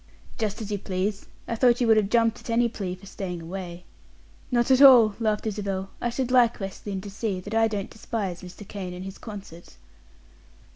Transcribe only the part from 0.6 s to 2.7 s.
as you please. I thought you would have jumped at any